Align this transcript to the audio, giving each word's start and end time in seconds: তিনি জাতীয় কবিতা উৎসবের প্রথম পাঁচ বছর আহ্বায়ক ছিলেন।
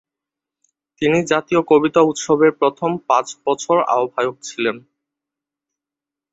তিনি 1.01 1.19
জাতীয় 1.31 1.61
কবিতা 1.67 2.01
উৎসবের 2.01 2.51
প্রথম 2.59 2.89
পাঁচ 3.09 3.27
বছর 3.45 3.77
আহ্বায়ক 3.93 4.35
ছিলেন। 4.43 4.77